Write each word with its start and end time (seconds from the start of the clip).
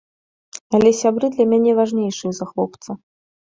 Але 0.77 0.93
сябры 1.01 1.29
для 1.37 1.45
мяне 1.53 1.71
важнейшыя 1.83 2.31
за 2.41 2.51
хлопца. 2.55 2.91